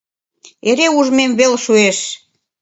[0.69, 1.99] Эре ужмем вел шуэш.